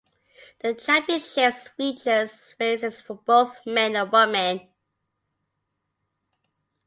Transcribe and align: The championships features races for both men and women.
The 0.61 0.73
championships 0.73 1.67
features 1.67 2.55
races 2.59 2.99
for 2.99 3.13
both 3.17 3.63
men 3.67 3.95
and 3.95 4.11
women. 4.11 4.67